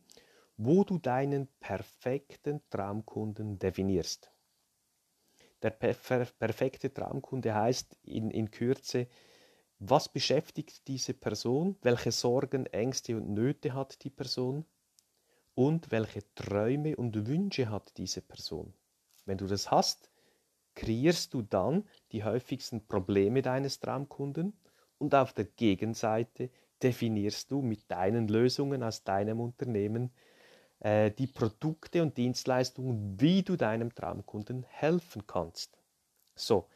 wo 0.57 0.83
du 0.83 0.99
deinen 0.99 1.47
perfekten 1.59 2.61
Traumkunden 2.69 3.57
definierst. 3.57 4.31
Der 5.63 5.71
perfekte 5.71 6.93
Traumkunde 6.93 7.55
heißt 7.55 7.97
in, 8.03 8.29
in 8.29 8.51
Kürze, 8.51 9.07
was 9.79 10.09
beschäftigt 10.09 10.87
diese 10.87 11.13
Person? 11.13 11.77
Welche 11.81 12.11
Sorgen, 12.11 12.65
Ängste 12.67 13.15
und 13.15 13.29
Nöte 13.29 13.73
hat 13.73 14.03
die 14.03 14.09
Person? 14.09 14.65
Und 15.55 15.91
welche 15.91 16.21
Träume 16.35 16.95
und 16.95 17.27
Wünsche 17.27 17.69
hat 17.69 17.97
diese 17.97 18.21
Person? 18.21 18.73
Wenn 19.25 19.37
du 19.37 19.47
das 19.47 19.71
hast, 19.71 20.09
kreierst 20.75 21.33
du 21.33 21.41
dann 21.41 21.87
die 22.11 22.23
häufigsten 22.23 22.85
Probleme 22.87 23.41
deines 23.41 23.79
Traumkunden 23.79 24.53
und 24.99 25.15
auf 25.15 25.33
der 25.33 25.45
Gegenseite 25.45 26.49
definierst 26.81 27.51
du 27.51 27.61
mit 27.61 27.89
deinen 27.89 28.27
Lösungen 28.27 28.83
aus 28.83 29.03
deinem 29.03 29.39
Unternehmen 29.39 30.11
äh, 30.79 31.11
die 31.11 31.27
Produkte 31.27 32.03
und 32.03 32.17
Dienstleistungen, 32.17 33.19
wie 33.19 33.41
du 33.41 33.55
deinem 33.55 33.93
Traumkunden 33.93 34.63
helfen 34.69 35.25
kannst. 35.25 35.77
So, 36.35 36.67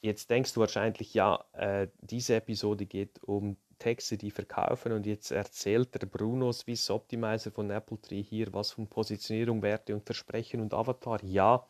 Jetzt 0.00 0.30
denkst 0.30 0.54
du 0.54 0.60
wahrscheinlich, 0.60 1.14
ja, 1.14 1.44
äh, 1.52 1.88
diese 2.00 2.36
Episode 2.36 2.86
geht 2.86 3.22
um 3.24 3.56
Texte, 3.78 4.16
die 4.16 4.30
verkaufen 4.30 4.92
und 4.92 5.06
jetzt 5.06 5.30
erzählt 5.30 5.94
der 5.94 6.06
Bruno 6.06 6.52
Swiss 6.52 6.90
Optimizer 6.90 7.50
von 7.50 7.70
Apple 7.70 8.00
Tree 8.00 8.22
hier 8.22 8.52
was 8.52 8.72
von 8.72 8.86
Positionierung, 8.88 9.62
Werte 9.62 9.94
und 9.94 10.04
Versprechen 10.04 10.60
und 10.60 10.74
Avatar. 10.74 11.22
Ja, 11.24 11.66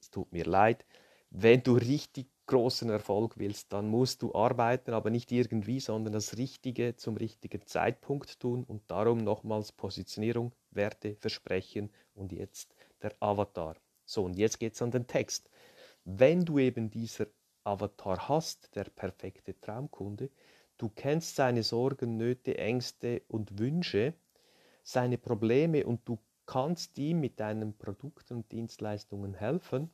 es 0.00 0.10
tut 0.10 0.32
mir 0.32 0.44
leid. 0.44 0.84
Wenn 1.30 1.62
du 1.62 1.74
richtig 1.74 2.28
großen 2.46 2.90
Erfolg 2.90 3.38
willst, 3.38 3.72
dann 3.72 3.88
musst 3.88 4.22
du 4.22 4.34
arbeiten, 4.34 4.92
aber 4.92 5.10
nicht 5.10 5.32
irgendwie, 5.32 5.80
sondern 5.80 6.12
das 6.12 6.36
Richtige 6.36 6.94
zum 6.96 7.16
richtigen 7.16 7.66
Zeitpunkt 7.66 8.38
tun 8.38 8.64
und 8.64 8.82
darum 8.88 9.18
nochmals 9.18 9.72
Positionierung, 9.72 10.52
Werte, 10.70 11.16
Versprechen 11.16 11.90
und 12.14 12.32
jetzt 12.32 12.74
der 13.02 13.14
Avatar. 13.20 13.76
So, 14.04 14.24
und 14.24 14.36
jetzt 14.36 14.60
geht 14.60 14.74
es 14.74 14.82
an 14.82 14.90
den 14.90 15.06
Text. 15.06 15.48
Wenn 16.04 16.44
du 16.44 16.58
eben 16.58 16.90
dieser 16.90 17.26
Avatar 17.64 18.28
hast, 18.28 18.74
der 18.76 18.84
perfekte 18.84 19.58
Traumkunde. 19.60 20.30
Du 20.76 20.88
kennst 20.88 21.36
seine 21.36 21.62
Sorgen, 21.62 22.16
Nöte, 22.16 22.58
Ängste 22.58 23.22
und 23.28 23.58
Wünsche, 23.58 24.14
seine 24.82 25.18
Probleme 25.18 25.86
und 25.86 26.08
du 26.08 26.18
kannst 26.46 26.98
ihm 26.98 27.20
mit 27.20 27.40
deinen 27.40 27.76
Produkten 27.76 28.34
und 28.34 28.52
Dienstleistungen 28.52 29.34
helfen, 29.34 29.90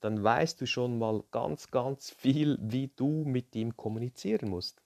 dann 0.00 0.22
weißt 0.22 0.60
du 0.60 0.66
schon 0.66 0.98
mal 0.98 1.22
ganz, 1.30 1.70
ganz 1.70 2.10
viel, 2.10 2.58
wie 2.60 2.88
du 2.88 3.24
mit 3.24 3.54
ihm 3.54 3.76
kommunizieren 3.76 4.50
musst. 4.50 4.82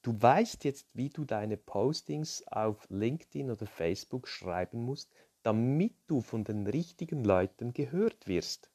Du 0.00 0.20
weißt 0.20 0.64
jetzt, 0.64 0.88
wie 0.94 1.10
du 1.10 1.24
deine 1.24 1.56
Postings 1.56 2.44
auf 2.48 2.88
LinkedIn 2.88 3.50
oder 3.50 3.66
Facebook 3.66 4.26
schreiben 4.26 4.82
musst, 4.84 5.12
damit 5.42 5.94
du 6.08 6.22
von 6.22 6.44
den 6.44 6.66
richtigen 6.66 7.24
Leuten 7.24 7.72
gehört 7.72 8.26
wirst. 8.26 8.71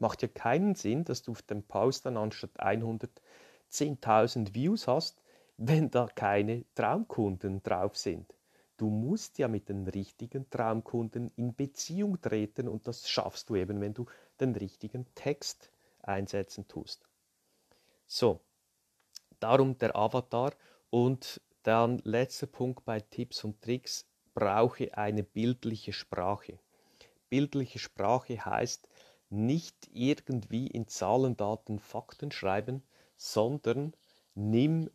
Macht 0.00 0.22
ja 0.22 0.28
keinen 0.28 0.74
Sinn, 0.74 1.04
dass 1.04 1.22
du 1.22 1.32
auf 1.32 1.42
dem 1.42 1.62
Post 1.62 2.06
dann 2.06 2.16
anstatt 2.16 2.58
110.000 2.60 4.54
Views 4.54 4.86
hast, 4.86 5.22
wenn 5.56 5.90
da 5.90 6.06
keine 6.06 6.64
Traumkunden 6.74 7.62
drauf 7.62 7.96
sind. 7.96 8.34
Du 8.76 8.90
musst 8.90 9.38
ja 9.38 9.48
mit 9.48 9.68
den 9.68 9.88
richtigen 9.88 10.48
Traumkunden 10.50 11.32
in 11.34 11.54
Beziehung 11.54 12.20
treten 12.20 12.68
und 12.68 12.86
das 12.86 13.10
schaffst 13.10 13.50
du 13.50 13.56
eben, 13.56 13.80
wenn 13.80 13.92
du 13.92 14.06
den 14.40 14.54
richtigen 14.54 15.06
Text 15.16 15.72
einsetzen 16.00 16.68
tust. 16.68 17.08
So, 18.06 18.40
darum 19.40 19.76
der 19.78 19.96
Avatar 19.96 20.52
und 20.90 21.40
dann 21.64 21.98
letzter 22.04 22.46
Punkt 22.46 22.84
bei 22.84 23.00
Tipps 23.00 23.42
und 23.42 23.60
Tricks, 23.60 24.06
brauche 24.32 24.96
eine 24.96 25.24
bildliche 25.24 25.92
Sprache. 25.92 26.60
Bildliche 27.28 27.80
Sprache 27.80 28.44
heißt, 28.44 28.88
nicht 29.30 29.88
irgendwie 29.92 30.66
in 30.66 30.88
Zahlen, 30.88 31.36
Daten, 31.36 31.78
Fakten 31.78 32.30
schreiben, 32.30 32.82
sondern 33.16 33.92
nimm, 34.34 34.90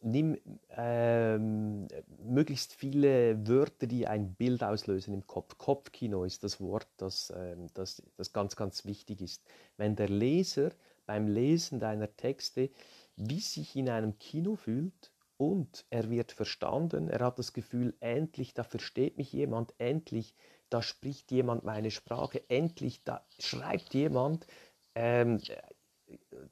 nimm 0.00 0.38
ähm, 0.70 1.88
möglichst 2.22 2.74
viele 2.74 3.46
Wörter, 3.46 3.86
die 3.86 4.06
ein 4.06 4.34
Bild 4.34 4.62
auslösen 4.62 5.14
im 5.14 5.26
Kopf. 5.26 5.58
Kopfkino 5.58 6.24
ist 6.24 6.44
das 6.44 6.60
Wort, 6.60 6.88
das, 6.96 7.32
ähm, 7.36 7.66
das, 7.74 8.02
das 8.16 8.32
ganz, 8.32 8.56
ganz 8.56 8.84
wichtig 8.84 9.20
ist. 9.20 9.42
Wenn 9.76 9.96
der 9.96 10.08
Leser 10.08 10.70
beim 11.06 11.26
Lesen 11.26 11.80
deiner 11.80 12.16
Texte 12.16 12.70
wie 13.16 13.40
sich 13.40 13.76
in 13.76 13.88
einem 13.88 14.18
Kino 14.18 14.56
fühlt 14.56 15.12
und 15.36 15.84
er 15.90 16.10
wird 16.10 16.32
verstanden, 16.32 17.08
er 17.08 17.20
hat 17.20 17.38
das 17.38 17.52
Gefühl, 17.52 17.94
endlich, 18.00 18.54
da 18.54 18.64
versteht 18.64 19.18
mich 19.18 19.32
jemand, 19.32 19.74
endlich 19.78 20.34
da 20.70 20.82
spricht 20.82 21.30
jemand 21.30 21.64
meine 21.64 21.90
Sprache, 21.90 22.48
endlich, 22.48 23.02
da 23.04 23.24
schreibt 23.38 23.94
jemand, 23.94 24.46
ähm, 24.94 25.40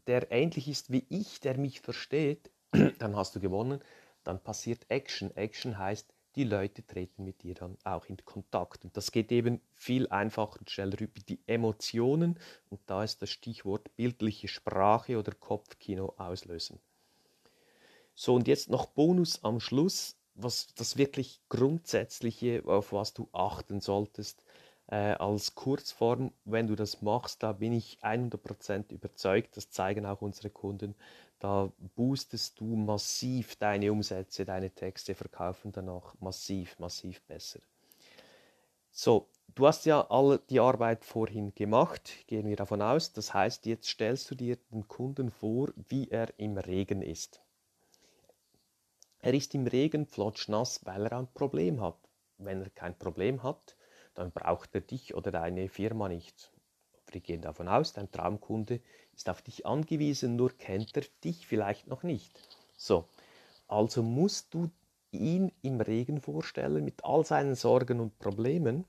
der 0.07 0.31
ähnlich 0.31 0.69
ist 0.69 0.91
wie 0.93 1.05
ich, 1.09 1.41
der 1.41 1.59
mich 1.59 1.81
versteht, 1.81 2.51
dann 2.99 3.17
hast 3.17 3.35
du 3.35 3.41
gewonnen, 3.41 3.81
dann 4.25 4.43
passiert 4.43 4.87
Action. 4.89 5.35
Action 5.37 5.79
heißt, 5.79 6.13
die 6.37 6.45
Leute 6.45 6.87
treten 6.87 7.25
mit 7.25 7.43
dir 7.43 7.55
dann 7.55 7.77
auch 7.85 8.07
in 8.07 8.17
Kontakt. 8.25 8.85
Und 8.85 8.97
das 8.97 9.13
geht 9.13 9.31
eben 9.31 9.61
viel 9.75 10.09
einfacher 10.09 10.61
und 10.61 10.71
schneller 10.71 11.01
über 11.01 11.21
die 11.29 11.41
Emotionen. 11.47 12.39
Und 12.71 12.81
da 12.87 13.05
ist 13.05 13.21
das 13.21 13.31
Stichwort 13.31 13.95
bildliche 13.97 14.49
Sprache 14.49 15.19
oder 15.19 15.33
Kopfkino 15.33 16.15
auslösen. 16.17 16.81
So, 18.15 18.35
und 18.35 18.49
jetzt 18.49 18.71
noch 18.71 18.87
Bonus 18.87 19.43
am 19.45 19.61
Schluss 19.61 20.17
was 20.35 20.75
das 20.75 20.97
wirklich 20.97 21.41
Grundsätzliche, 21.49 22.63
auf 22.67 22.93
was 22.93 23.15
du 23.15 23.29
achten 23.33 23.81
solltest 23.81 24.45
äh, 24.89 25.15
als 25.15 25.55
Kurzform, 25.55 26.33
wenn 26.45 26.67
du 26.67 26.77
das 26.77 27.03
machst, 27.03 27.43
da 27.43 27.53
bin 27.53 27.73
ich 27.73 27.99
100% 28.03 28.93
überzeugt, 28.93 29.57
das 29.57 29.71
zeigen 29.71 30.07
auch 30.07 30.23
unsere 30.23 30.51
Kunden, 30.51 30.95
da 31.39 31.73
boostest 31.97 32.61
du 32.61 32.77
massiv 32.77 33.57
deine 33.57 33.91
Umsätze, 33.91 34.45
deine 34.45 34.71
Texte 34.71 35.15
verkaufen 35.15 35.73
danach 35.73 36.15
massiv, 36.21 36.79
massiv 36.79 37.21
besser. 37.23 37.61
So, 38.91 39.29
du 39.55 39.67
hast 39.67 39.87
ja 39.87 40.07
alle 40.11 40.39
die 40.39 40.61
Arbeit 40.61 41.05
vorhin 41.05 41.55
gemacht, 41.55 42.27
gehen 42.27 42.47
wir 42.47 42.57
davon 42.57 42.83
aus. 42.83 43.13
Das 43.13 43.33
heißt, 43.33 43.67
jetzt 43.67 43.89
stellst 43.89 44.31
du 44.31 44.35
dir 44.35 44.57
den 44.71 44.87
Kunden 44.87 45.31
vor, 45.31 45.71
wie 45.89 46.09
er 46.11 46.29
im 46.39 46.59
Regen 46.59 47.03
ist. 47.03 47.42
Er 49.25 49.35
ist 49.35 49.55
im 49.55 49.69
Regen 49.69 50.05
flotschnass, 50.05 50.85
weil 50.85 51.07
er 51.07 51.17
ein 51.17 51.33
Problem 51.33 51.81
hat. 51.81 51.97
Wenn 52.39 52.61
er 52.61 52.71
kein 52.71 52.99
Problem 52.99 53.45
hat, 53.45 53.77
dann 54.15 54.33
braucht 54.33 54.75
er 54.75 54.81
dich 54.81 55.15
oder 55.15 55.31
deine 55.31 55.69
Firma 55.69 56.09
nicht. 56.09 56.53
Wir 57.09 57.21
gehen 57.21 57.41
davon 57.41 57.69
aus, 57.69 57.93
dein 57.93 58.11
Traumkunde 58.11 58.81
ist 59.15 59.29
auf 59.29 59.41
dich 59.41 59.65
angewiesen, 59.65 60.35
nur 60.35 60.51
kennt 60.51 60.97
er 60.97 61.05
dich 61.23 61.47
vielleicht 61.47 61.87
noch 61.87 62.03
nicht. 62.03 62.37
So, 62.77 63.09
also 63.69 64.03
musst 64.03 64.55
du 64.55 64.71
ihn 65.13 65.53
im 65.63 65.81
Regen 65.81 66.21
vorstellen 66.21 66.85
mit 66.85 67.05
all 67.05 67.25
seinen 67.25 67.55
Sorgen 67.55 68.01
und 68.01 68.19
Problemen. 68.19 68.87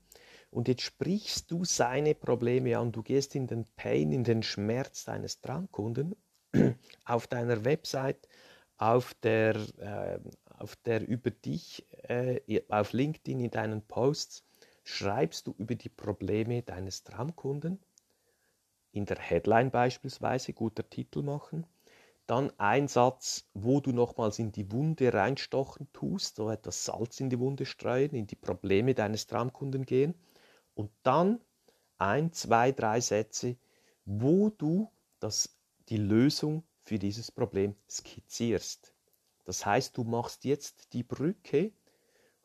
Und 0.50 0.66
jetzt 0.66 0.82
sprichst 0.82 1.48
du 1.52 1.64
seine 1.64 2.16
Probleme 2.16 2.76
an. 2.76 2.90
Du 2.90 3.04
gehst 3.04 3.36
in 3.36 3.46
den 3.46 3.66
Pain, 3.76 4.10
in 4.10 4.24
den 4.24 4.42
Schmerz 4.42 5.04
deines 5.04 5.40
Traumkunden 5.40 6.16
auf 7.04 7.28
deiner 7.28 7.64
Website, 7.64 8.26
auf 8.76 9.14
der, 9.14 9.56
äh, 9.78 10.18
auf 10.58 10.76
der 10.76 11.06
über 11.06 11.30
dich, 11.30 11.86
äh, 12.08 12.62
auf 12.68 12.92
LinkedIn 12.92 13.40
in 13.40 13.50
deinen 13.50 13.82
Posts, 13.82 14.44
schreibst 14.84 15.46
du 15.46 15.54
über 15.58 15.74
die 15.74 15.88
Probleme 15.88 16.62
deines 16.62 17.04
Traumkunden. 17.04 17.80
In 18.92 19.06
der 19.06 19.18
Headline 19.18 19.70
beispielsweise, 19.70 20.52
guter 20.52 20.88
Titel 20.88 21.22
machen. 21.22 21.66
Dann 22.26 22.52
ein 22.58 22.88
Satz, 22.88 23.50
wo 23.52 23.80
du 23.80 23.92
nochmals 23.92 24.38
in 24.38 24.52
die 24.52 24.70
Wunde 24.72 25.12
reinstochen 25.12 25.92
tust, 25.92 26.36
so 26.36 26.50
etwas 26.50 26.84
Salz 26.84 27.20
in 27.20 27.28
die 27.28 27.38
Wunde 27.38 27.66
streuen, 27.66 28.14
in 28.14 28.26
die 28.26 28.36
Probleme 28.36 28.94
deines 28.94 29.26
Traumkunden 29.26 29.84
gehen. 29.84 30.14
Und 30.74 30.90
dann 31.02 31.40
ein, 31.98 32.32
zwei, 32.32 32.72
drei 32.72 33.00
Sätze, 33.00 33.56
wo 34.04 34.48
du 34.50 34.90
das, 35.20 35.58
die 35.88 35.98
Lösung 35.98 36.64
für 36.84 36.98
dieses 36.98 37.30
Problem 37.30 37.74
skizzierst. 37.88 38.94
Das 39.44 39.66
heißt, 39.66 39.96
du 39.96 40.04
machst 40.04 40.44
jetzt 40.44 40.92
die 40.92 41.02
Brücke 41.02 41.72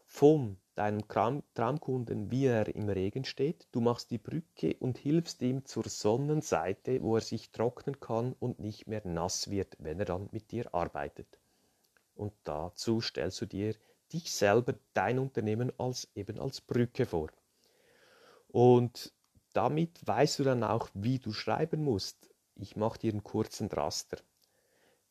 von 0.05 0.58
deinem 0.75 1.08
Traumkunden, 1.08 2.31
wie 2.31 2.46
er 2.46 2.74
im 2.74 2.89
Regen 2.89 3.25
steht. 3.25 3.67
Du 3.72 3.81
machst 3.81 4.12
die 4.12 4.17
Brücke 4.17 4.75
und 4.79 4.98
hilfst 4.98 5.41
ihm 5.41 5.65
zur 5.65 5.88
Sonnenseite, 5.88 7.01
wo 7.03 7.15
er 7.15 7.22
sich 7.22 7.51
trocknen 7.51 8.00
kann 8.00 8.34
und 8.39 8.60
nicht 8.60 8.88
mehr 8.88 9.05
nass 9.05 9.50
wird, 9.50 9.75
wenn 9.79 10.00
er 10.00 10.05
dann 10.05 10.29
mit 10.31 10.51
dir 10.51 10.74
arbeitet. 10.74 11.39
Und 12.15 12.34
dazu 12.43 13.01
stellst 13.01 13.41
du 13.41 13.46
dir 13.46 13.75
dich 14.12 14.31
selber, 14.31 14.75
dein 14.93 15.19
Unternehmen 15.19 15.72
als 15.77 16.08
eben 16.15 16.39
als 16.39 16.62
Brücke 16.62 17.05
vor. 17.05 17.29
Und 18.48 19.13
damit 19.53 20.05
weißt 20.08 20.39
du 20.39 20.43
dann 20.43 20.63
auch, 20.63 20.89
wie 20.93 21.19
du 21.19 21.34
schreiben 21.34 21.84
musst. 21.84 22.29
Ich 22.55 22.75
mache 22.75 23.00
dir 23.00 23.12
einen 23.12 23.24
kurzen 23.24 23.67
Raster. 23.67 24.17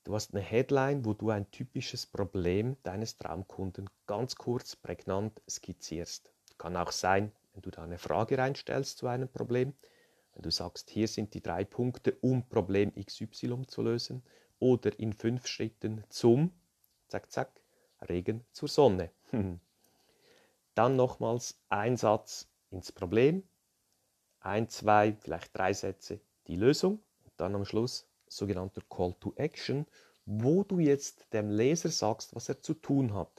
Du 0.08 0.14
hast 0.14 0.32
eine 0.32 0.42
Headline, 0.42 1.04
wo 1.04 1.12
du 1.12 1.28
ein 1.28 1.50
typisches 1.50 2.06
Problem 2.06 2.78
deines 2.82 3.18
Traumkunden 3.18 3.90
ganz 4.06 4.36
kurz, 4.36 4.74
prägnant 4.74 5.42
skizzierst. 5.46 6.32
Kann 6.56 6.78
auch 6.78 6.92
sein, 6.92 7.30
wenn 7.52 7.60
du 7.60 7.70
da 7.70 7.82
eine 7.82 7.98
Frage 7.98 8.38
reinstellst 8.38 8.96
zu 8.96 9.06
einem 9.06 9.28
Problem, 9.28 9.74
wenn 10.32 10.40
du 10.40 10.50
sagst, 10.50 10.88
hier 10.88 11.08
sind 11.08 11.34
die 11.34 11.42
drei 11.42 11.62
Punkte, 11.62 12.16
um 12.22 12.48
Problem 12.48 12.94
XY 12.94 13.66
zu 13.66 13.82
lösen, 13.82 14.24
oder 14.58 14.98
in 14.98 15.12
fünf 15.12 15.46
Schritten 15.46 16.02
zum, 16.08 16.58
zack, 17.08 17.30
zack, 17.30 17.60
Regen 18.08 18.46
zur 18.52 18.70
Sonne. 18.70 19.10
Dann 20.74 20.96
nochmals 20.96 21.60
ein 21.68 21.98
Satz 21.98 22.48
ins 22.70 22.92
Problem, 22.92 23.46
ein, 24.40 24.70
zwei, 24.70 25.18
vielleicht 25.20 25.54
drei 25.54 25.74
Sätze 25.74 26.18
die 26.46 26.56
Lösung 26.56 27.02
und 27.24 27.32
dann 27.36 27.54
am 27.54 27.66
Schluss 27.66 28.07
sogenannter 28.28 28.82
Call 28.88 29.14
to 29.20 29.32
Action, 29.36 29.86
wo 30.24 30.62
du 30.62 30.78
jetzt 30.78 31.32
dem 31.32 31.50
Leser 31.50 31.88
sagst, 31.88 32.34
was 32.34 32.48
er 32.48 32.60
zu 32.60 32.74
tun 32.74 33.14
hat. 33.14 33.30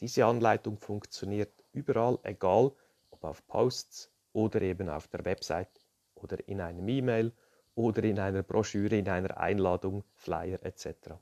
Diese 0.00 0.24
Anleitung 0.24 0.78
funktioniert 0.78 1.52
überall, 1.72 2.18
egal 2.22 2.72
ob 3.10 3.24
auf 3.24 3.46
Posts 3.46 4.10
oder 4.32 4.62
eben 4.62 4.88
auf 4.88 5.08
der 5.08 5.24
Website 5.24 5.80
oder 6.14 6.46
in 6.48 6.60
einem 6.60 6.88
E-Mail 6.88 7.32
oder 7.74 8.04
in 8.04 8.18
einer 8.18 8.42
Broschüre, 8.42 8.96
in 8.96 9.08
einer 9.08 9.36
Einladung, 9.38 10.04
Flyer 10.14 10.62
etc. 10.64 11.14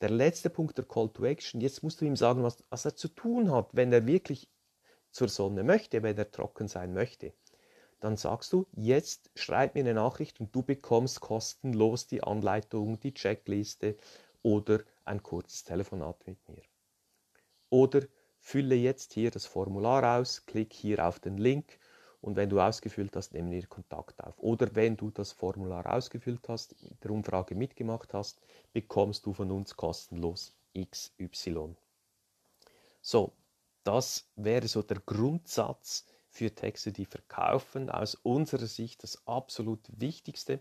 Der 0.00 0.10
letzte 0.10 0.48
Punkt, 0.48 0.78
der 0.78 0.86
Call 0.86 1.10
to 1.10 1.24
Action, 1.24 1.60
jetzt 1.60 1.82
musst 1.82 2.00
du 2.00 2.06
ihm 2.06 2.16
sagen, 2.16 2.42
was, 2.42 2.64
was 2.70 2.86
er 2.86 2.96
zu 2.96 3.08
tun 3.08 3.50
hat, 3.50 3.68
wenn 3.72 3.92
er 3.92 4.06
wirklich 4.06 4.48
zur 5.10 5.28
Sonne 5.28 5.62
möchte, 5.62 6.02
wenn 6.02 6.16
er 6.16 6.30
trocken 6.30 6.68
sein 6.68 6.94
möchte 6.94 7.34
dann 8.00 8.16
sagst 8.16 8.52
du, 8.52 8.66
jetzt 8.72 9.30
schreib 9.34 9.74
mir 9.74 9.80
eine 9.80 9.94
Nachricht 9.94 10.40
und 10.40 10.54
du 10.54 10.62
bekommst 10.62 11.20
kostenlos 11.20 12.06
die 12.06 12.22
Anleitung, 12.22 12.98
die 13.00 13.14
Checkliste 13.14 13.96
oder 14.42 14.80
ein 15.04 15.22
kurzes 15.22 15.64
Telefonat 15.64 16.26
mit 16.26 16.48
mir. 16.48 16.62
Oder 17.68 18.02
fülle 18.38 18.74
jetzt 18.74 19.12
hier 19.12 19.30
das 19.30 19.46
Formular 19.46 20.18
aus, 20.18 20.44
klick 20.46 20.72
hier 20.72 21.06
auf 21.06 21.20
den 21.20 21.36
Link 21.36 21.78
und 22.20 22.36
wenn 22.36 22.50
du 22.50 22.60
ausgefüllt 22.60 23.16
hast, 23.16 23.32
nehmen 23.32 23.50
wir 23.50 23.66
Kontakt 23.66 24.22
auf. 24.22 24.38
Oder 24.38 24.74
wenn 24.74 24.96
du 24.96 25.10
das 25.10 25.32
Formular 25.32 25.86
ausgefüllt 25.92 26.48
hast, 26.48 26.74
mit 26.82 27.02
der 27.02 27.10
Umfrage 27.10 27.54
mitgemacht 27.54 28.12
hast, 28.12 28.40
bekommst 28.72 29.24
du 29.26 29.32
von 29.32 29.50
uns 29.50 29.76
kostenlos 29.76 30.54
XY. 30.76 31.76
So, 33.00 33.32
das 33.84 34.28
wäre 34.36 34.68
so 34.68 34.82
der 34.82 35.00
Grundsatz, 35.00 36.04
für 36.30 36.54
Texte, 36.54 36.92
die 36.92 37.04
verkaufen. 37.04 37.90
Aus 37.90 38.14
unserer 38.14 38.66
Sicht 38.66 39.02
das 39.02 39.26
absolut 39.26 39.80
Wichtigste. 39.96 40.60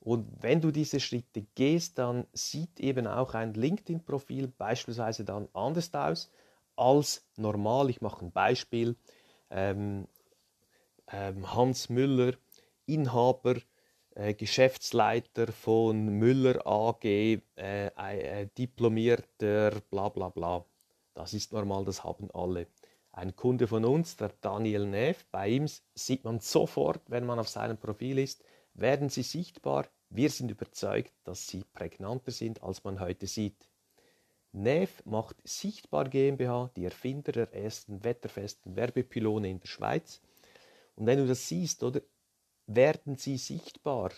Und 0.00 0.26
wenn 0.40 0.60
du 0.60 0.70
diese 0.70 1.00
Schritte 1.00 1.46
gehst, 1.54 1.98
dann 1.98 2.26
sieht 2.32 2.80
eben 2.80 3.06
auch 3.06 3.34
ein 3.34 3.54
LinkedIn-Profil 3.54 4.48
beispielsweise 4.48 5.24
dann 5.24 5.48
anders 5.52 5.92
aus 5.94 6.30
als 6.76 7.26
normal. 7.36 7.90
Ich 7.90 8.00
mache 8.00 8.24
ein 8.24 8.32
Beispiel. 8.32 8.96
Ähm, 9.50 10.06
ähm, 11.10 11.54
Hans 11.54 11.88
Müller, 11.88 12.34
Inhaber, 12.86 13.56
äh, 14.14 14.34
Geschäftsleiter 14.34 15.52
von 15.52 16.06
Müller 16.06 16.66
AG, 16.66 17.04
äh, 17.04 17.40
äh, 17.56 18.46
diplomierter, 18.56 19.80
bla 19.90 20.08
bla 20.08 20.28
bla. 20.28 20.64
Das 21.14 21.34
ist 21.34 21.52
normal, 21.52 21.84
das 21.84 22.04
haben 22.04 22.30
alle 22.32 22.66
ein 23.18 23.34
Kunde 23.34 23.66
von 23.66 23.84
uns, 23.84 24.16
der 24.16 24.32
Daniel 24.40 24.86
Neff, 24.86 25.26
bei 25.32 25.48
ihm 25.48 25.66
sieht 25.94 26.22
man 26.22 26.38
sofort, 26.38 27.02
wenn 27.10 27.26
man 27.26 27.40
auf 27.40 27.48
seinem 27.48 27.76
Profil 27.76 28.18
ist, 28.18 28.44
werden 28.74 29.08
sie 29.08 29.24
sichtbar. 29.24 29.88
Wir 30.08 30.30
sind 30.30 30.52
überzeugt, 30.52 31.12
dass 31.24 31.48
sie 31.48 31.64
prägnanter 31.74 32.30
sind, 32.30 32.62
als 32.62 32.84
man 32.84 33.00
heute 33.00 33.26
sieht. 33.26 33.68
Neff 34.52 35.04
macht 35.04 35.36
Sichtbar 35.46 36.08
GmbH, 36.08 36.70
die 36.76 36.84
Erfinder 36.84 37.32
der 37.32 37.52
ersten 37.52 38.04
wetterfesten 38.04 38.76
Werbepylone 38.76 39.50
in 39.50 39.60
der 39.60 39.66
Schweiz. 39.66 40.22
Und 40.94 41.06
wenn 41.06 41.18
du 41.18 41.26
das 41.26 41.48
siehst, 41.48 41.82
oder, 41.82 42.00
werden 42.66 43.16
sie 43.16 43.36
sichtbar. 43.36 44.12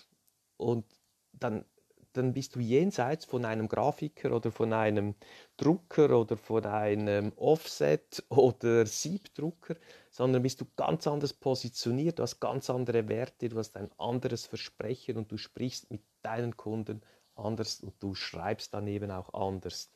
Und 0.59 0.85
dann 1.33 1.65
dann 2.13 2.33
bist 2.33 2.57
du 2.57 2.61
jenseits 2.61 3.25
von 3.25 3.45
einem 3.45 3.69
Grafiker 3.69 4.33
oder 4.35 4.51
von 4.51 4.73
einem 4.73 5.15
Drucker 5.57 6.19
oder 6.19 6.37
von 6.37 6.65
einem 6.67 7.33
Offset 7.37 8.25
oder 8.29 8.87
Siebdrucker, 8.87 9.77
sondern 10.11 10.43
bist 10.43 10.61
du 10.61 10.67
ganz 10.77 11.07
anders 11.07 11.33
positioniert, 11.33 12.19
du 12.19 12.23
hast 12.23 12.41
ganz 12.41 12.71
andere 12.71 13.09
Werte, 13.09 13.49
du 13.49 13.59
hast 13.59 13.77
ein 13.77 13.91
anderes 13.99 14.47
Versprechen 14.47 15.17
und 15.17 15.31
du 15.31 15.37
sprichst 15.37 15.91
mit 15.91 16.03
deinen 16.23 16.57
Kunden 16.57 17.03
anders 17.35 17.81
und 17.81 17.95
du 18.03 18.15
schreibst 18.15 18.75
dann 18.75 18.87
eben 18.87 19.11
auch 19.11 19.33
anders. 19.33 19.91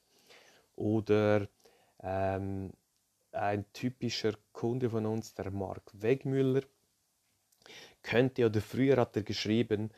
Oder 0.76 1.48
ähm, 2.02 2.72
ein 3.32 3.64
typischer 3.72 4.34
Kunde 4.52 4.90
von 4.90 5.06
uns, 5.06 5.34
der 5.34 5.50
Mark 5.50 5.90
Wegmüller, 5.92 6.62
könnte 8.02 8.46
oder 8.46 8.60
früher 8.60 8.96
hat 8.98 9.16
er 9.16 9.22
geschrieben, 9.22 9.90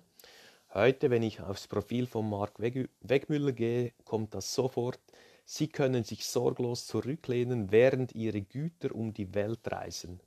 Heute, 0.72 1.10
wenn 1.10 1.22
ich 1.22 1.40
aufs 1.40 1.68
Profil 1.68 2.06
von 2.06 2.28
Mark 2.28 2.60
Weg 2.60 2.90
Wegmüller 3.00 3.52
gehe, 3.52 3.92
kommt 4.04 4.34
das 4.34 4.54
sofort. 4.54 5.00
Sie 5.44 5.68
können 5.68 6.04
sich 6.04 6.26
sorglos 6.26 6.86
zurücklehnen, 6.86 7.70
während 7.70 8.14
ihre 8.14 8.42
Güter 8.42 8.94
um 8.94 9.12
die 9.12 9.34
Welt 9.34 9.60
reisen. 9.70 10.20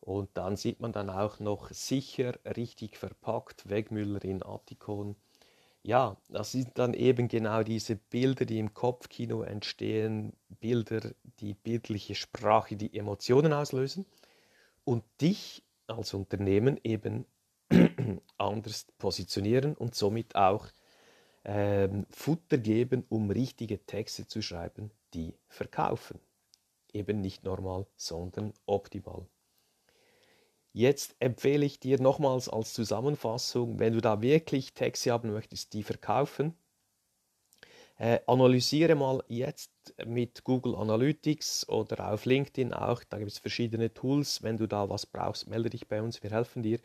Und 0.00 0.30
dann 0.34 0.56
sieht 0.56 0.80
man 0.80 0.92
dann 0.92 1.10
auch 1.10 1.40
noch 1.40 1.70
sicher, 1.70 2.34
richtig 2.56 2.96
verpackt, 2.96 3.68
Wegmüller 3.68 4.24
in 4.24 4.42
Attikon 4.42 5.16
ja, 5.84 6.16
das 6.30 6.52
sind 6.52 6.78
dann 6.78 6.94
eben 6.94 7.28
genau 7.28 7.62
diese 7.62 7.94
Bilder, 7.96 8.46
die 8.46 8.58
im 8.58 8.72
Kopfkino 8.72 9.42
entstehen, 9.42 10.32
Bilder, 10.48 11.12
die 11.40 11.52
bildliche 11.52 12.14
Sprache, 12.14 12.76
die 12.76 12.96
Emotionen 12.96 13.52
auslösen 13.52 14.06
und 14.84 15.04
dich 15.20 15.62
als 15.86 16.14
Unternehmen 16.14 16.80
eben 16.84 17.26
anders 18.38 18.86
positionieren 18.96 19.74
und 19.74 19.94
somit 19.94 20.34
auch 20.36 20.68
ähm, 21.44 22.06
Futter 22.10 22.56
geben, 22.56 23.04
um 23.10 23.30
richtige 23.30 23.84
Texte 23.84 24.26
zu 24.26 24.40
schreiben, 24.40 24.90
die 25.12 25.34
verkaufen. 25.48 26.18
Eben 26.94 27.20
nicht 27.20 27.44
normal, 27.44 27.86
sondern 27.96 28.54
optimal. 28.64 29.26
Jetzt 30.76 31.16
empfehle 31.20 31.64
ich 31.64 31.80
dir 31.80 32.00
nochmals 32.02 32.48
als 32.50 32.74
Zusammenfassung, 32.74 33.78
wenn 33.78 33.92
du 33.94 34.00
da 34.02 34.20
wirklich 34.20 34.74
Texte 34.74 35.12
haben 35.12 35.32
möchtest, 35.32 35.72
die 35.72 35.84
verkaufen, 35.84 36.54
äh, 37.98 38.18
analysiere 38.26 38.94
mal 38.96 39.22
jetzt 39.28 39.70
mit 40.04 40.42
Google 40.44 40.74
Analytics 40.74 41.68
oder 41.68 42.12
auf 42.12 42.24
LinkedIn 42.24 42.72
auch, 42.74 43.04
da 43.04 43.18
gibt 43.18 43.30
es 43.30 43.38
verschiedene 43.38 43.94
Tools. 43.94 44.42
Wenn 44.42 44.56
du 44.56 44.66
da 44.66 44.88
was 44.88 45.06
brauchst, 45.06 45.48
melde 45.48 45.70
dich 45.70 45.86
bei 45.86 46.02
uns, 46.02 46.22
wir 46.22 46.30
helfen 46.30 46.62
dir. 46.62 46.80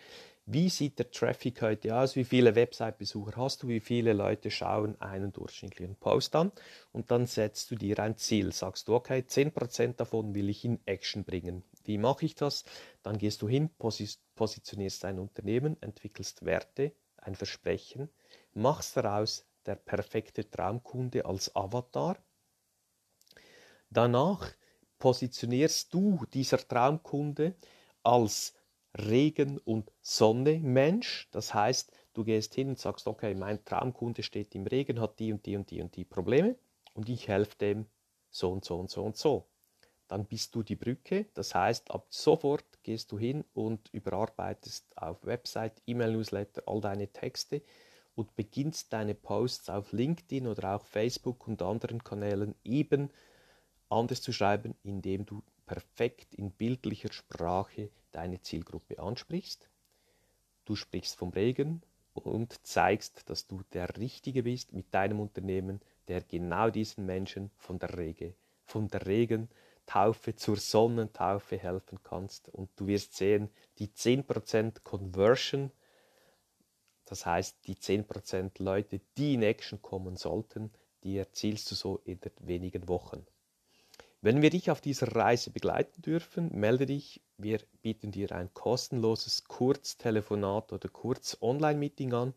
Wie 0.45 0.69
sieht 0.69 0.99
der 0.99 1.11
Traffic 1.11 1.61
heute 1.61 1.95
aus? 1.95 2.15
Wie 2.15 2.23
viele 2.23 2.55
Website-Besucher 2.55 3.33
hast 3.37 3.63
du? 3.63 3.67
Wie 3.67 3.79
viele 3.79 4.13
Leute 4.13 4.51
schauen 4.51 4.99
einen 5.01 5.31
durchschnittlichen 5.31 5.95
Post 5.95 6.35
an? 6.35 6.51
Und 6.91 7.11
dann 7.11 7.25
setzt 7.25 7.71
du 7.71 7.75
dir 7.75 7.99
ein 7.99 8.17
Ziel. 8.17 8.51
Sagst 8.51 8.87
du, 8.87 8.95
okay, 8.95 9.25
10% 9.25 9.99
davon 9.99 10.33
will 10.35 10.49
ich 10.49 10.65
in 10.65 10.79
Action 10.85 11.23
bringen. 11.23 11.63
Wie 11.89 11.97
mache 11.97 12.23
ich 12.23 12.35
das? 12.35 12.65
Dann 13.01 13.17
gehst 13.17 13.41
du 13.41 13.49
hin, 13.49 13.71
positionierst 14.35 15.03
dein 15.03 15.17
Unternehmen, 15.17 15.75
entwickelst 15.81 16.45
Werte, 16.45 16.93
ein 17.17 17.33
Versprechen, 17.33 18.09
machst 18.53 18.95
daraus 18.95 19.47
der 19.65 19.73
perfekte 19.73 20.47
Traumkunde 20.47 21.25
als 21.25 21.55
Avatar. 21.55 22.23
Danach 23.89 24.51
positionierst 24.99 25.91
du 25.91 26.23
dieser 26.31 26.59
Traumkunde 26.59 27.55
als 28.03 28.53
Regen- 28.95 29.57
und 29.57 29.91
Sonne-Mensch. 29.99 31.27
Das 31.31 31.55
heißt, 31.55 31.91
du 32.13 32.23
gehst 32.23 32.53
hin 32.53 32.69
und 32.69 32.77
sagst, 32.77 33.07
okay, 33.07 33.33
mein 33.33 33.65
Traumkunde 33.65 34.21
steht 34.21 34.53
im 34.53 34.67
Regen, 34.67 35.01
hat 35.01 35.17
die 35.17 35.33
und 35.33 35.43
die 35.43 35.55
und 35.55 35.71
die 35.71 35.81
und 35.81 35.95
die 35.95 36.05
Probleme 36.05 36.55
und 36.93 37.09
ich 37.09 37.27
helfe 37.27 37.57
dem 37.57 37.87
so 38.29 38.51
und 38.51 38.63
so 38.63 38.77
und 38.77 38.91
so 38.91 39.03
und 39.03 39.17
so. 39.17 39.47
Dann 40.09 40.25
bist 40.25 40.53
du 40.55 40.63
die 40.63 40.75
Brücke. 40.75 41.27
Das 41.35 41.55
heißt, 41.55 41.91
ab 41.91 42.07
sofort 42.09 42.65
gehst 42.83 43.11
du 43.11 43.19
hin 43.19 43.45
und 43.53 43.89
überarbeitest 43.93 44.97
auf 44.97 45.23
Website, 45.25 45.81
E-Mail-Newsletter 45.85 46.63
all 46.65 46.81
deine 46.81 47.07
Texte 47.07 47.61
und 48.15 48.35
beginnst 48.35 48.91
deine 48.91 49.15
Posts 49.15 49.69
auf 49.69 49.93
LinkedIn 49.93 50.47
oder 50.47 50.75
auch 50.75 50.85
Facebook 50.85 51.47
und 51.47 51.61
anderen 51.61 52.03
Kanälen 52.03 52.55
eben 52.63 53.11
anders 53.87 54.21
zu 54.21 54.33
schreiben, 54.33 54.75
indem 54.83 55.25
du 55.25 55.43
perfekt 55.67 56.33
in 56.33 56.51
bildlicher 56.51 57.13
Sprache 57.13 57.91
deine 58.11 58.41
Zielgruppe 58.41 58.99
ansprichst. 58.99 59.69
Du 60.65 60.75
sprichst 60.75 61.15
vom 61.15 61.29
Regen 61.29 61.83
und 62.13 62.65
zeigst, 62.65 63.29
dass 63.29 63.45
du 63.45 63.61
der 63.73 63.95
Richtige 63.97 64.43
bist 64.43 64.73
mit 64.73 64.91
deinem 64.91 65.19
Unternehmen, 65.19 65.81
der 66.07 66.21
genau 66.21 66.71
diesen 66.71 67.05
Menschen 67.05 67.51
von 67.57 67.77
der 67.77 67.95
Rege, 67.95 68.33
von 68.65 68.87
der 68.87 69.05
Regentaufe 69.89 70.35
zur 70.35 70.57
Sonnentaufe 70.57 71.57
helfen 71.57 71.99
kannst. 72.03 72.49
Und 72.49 72.69
du 72.75 72.87
wirst 72.87 73.15
sehen, 73.15 73.49
die 73.79 73.87
10% 73.87 74.83
Conversion 74.83 75.71
das 77.09 77.25
heißt, 77.25 77.57
die 77.65 77.73
10% 77.73 78.61
Leute, 78.61 79.01
die 79.17 79.33
in 79.33 79.41
Action 79.41 79.81
kommen 79.81 80.15
sollten, 80.15 80.71
die 81.03 81.17
erzielst 81.17 81.71
du 81.71 81.75
so 81.75 81.99
in 82.05 82.19
wenigen 82.39 82.87
Wochen. 82.87 83.25
Wenn 84.21 84.43
wir 84.43 84.51
dich 84.51 84.69
auf 84.69 84.79
dieser 84.79 85.15
Reise 85.15 85.49
begleiten 85.49 86.03
dürfen, 86.03 86.51
melde 86.53 86.85
dich. 86.85 87.21
Wir 87.37 87.59
bieten 87.81 88.11
dir 88.11 88.31
ein 88.33 88.53
kostenloses 88.53 89.45
Kurztelefonat 89.45 90.71
oder 90.71 90.87
Kurz-Online-Meeting 90.87 92.13
an 92.13 92.33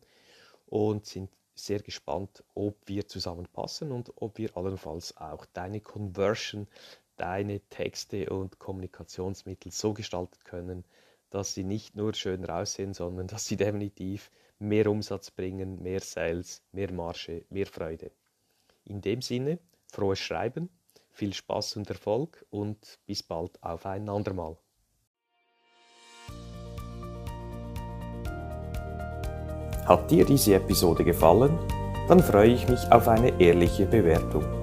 und 0.65 1.05
sind 1.05 1.29
sehr 1.53 1.81
gespannt, 1.81 2.43
ob 2.55 2.75
wir 2.87 3.07
zusammenpassen 3.07 3.91
und 3.91 4.11
ob 4.15 4.39
wir 4.39 4.57
allenfalls 4.57 5.15
auch 5.17 5.45
deine 5.53 5.81
Conversion, 5.81 6.67
deine 7.17 7.59
Texte 7.69 8.29
und 8.29 8.59
Kommunikationsmittel 8.59 9.71
so 9.71 9.93
gestalten 9.93 10.39
können, 10.43 10.83
dass 11.29 11.53
sie 11.53 11.63
nicht 11.63 11.95
nur 11.95 12.13
schön 12.13 12.45
aussehen, 12.49 12.93
sondern 12.93 13.27
dass 13.27 13.45
sie 13.45 13.57
definitiv 13.57 14.31
mehr 14.59 14.87
Umsatz 14.87 15.31
bringen, 15.31 15.81
mehr 15.81 15.99
Sales, 15.99 16.61
mehr 16.71 16.91
Marge, 16.91 17.45
mehr 17.49 17.65
Freude. 17.65 18.11
In 18.85 19.01
dem 19.01 19.21
Sinne, 19.21 19.59
frohes 19.87 20.19
Schreiben, 20.19 20.69
viel 21.09 21.33
Spaß 21.33 21.77
und 21.77 21.89
Erfolg 21.89 22.45
und 22.49 22.99
bis 23.05 23.23
bald 23.23 23.61
auf 23.63 23.85
ein 23.85 24.09
andermal. 24.09 24.57
Hat 29.85 30.09
dir 30.09 30.25
diese 30.25 30.55
Episode 30.55 31.03
gefallen? 31.03 31.59
Dann 32.07 32.19
freue 32.19 32.53
ich 32.53 32.67
mich 32.69 32.91
auf 32.91 33.07
eine 33.07 33.39
ehrliche 33.39 33.85
Bewertung. 33.85 34.62